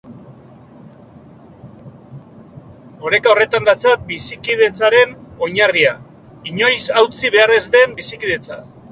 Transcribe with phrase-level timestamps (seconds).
[3.07, 5.13] Oreka horretan datza bizikidetzaren
[5.49, 5.91] oinarria,
[6.53, 8.59] inoiz hautsi behar ez den bizikidetza.